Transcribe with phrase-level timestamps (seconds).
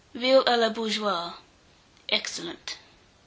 [0.15, 1.33] VEAL A LA BOURGEOISE.
[2.09, 2.77] (Excellent.)